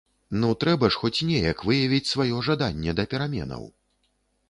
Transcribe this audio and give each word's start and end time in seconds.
Ну 0.43 0.47
трэба 0.63 0.89
ж 0.95 0.99
хоць 1.01 1.25
неяк 1.33 1.63
выявіць 1.73 2.09
сваё 2.15 2.43
жаданне 2.51 2.99
да 3.01 3.09
пераменаў? 3.13 3.73